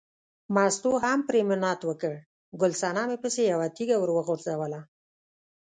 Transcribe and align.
مستو 0.55 0.91
هم 1.03 1.19
پرې 1.27 1.41
منت 1.49 1.79
وکړ، 1.85 2.13
ګل 2.59 2.73
صنمې 2.81 3.17
پسې 3.23 3.41
یوه 3.51 3.67
تیږه 3.75 3.97
ور 3.99 4.09
وغورځوله. 4.13 4.81